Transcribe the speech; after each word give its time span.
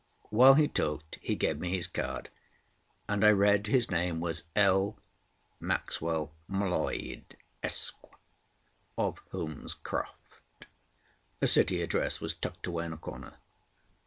While 0.31 0.55
he 0.55 0.67
talked 0.67 1.19
he 1.21 1.35
gave 1.35 1.59
me 1.59 1.69
his 1.75 1.85
card, 1.85 2.29
and 3.07 3.23
I 3.23 3.29
read 3.29 3.67
his 3.67 3.91
name 3.91 4.19
was 4.19 4.45
L. 4.55 4.97
Maxwell 5.59 6.33
M'Leod, 6.49 7.35
Esq., 7.61 7.95
of 8.97 9.19
Holmescroft. 9.31 10.65
A 11.39 11.45
City 11.45 11.83
address 11.83 12.19
was 12.19 12.33
tucked 12.33 12.65
away 12.65 12.85
in 12.87 12.93
a 12.93 12.97
corner. 12.97 13.35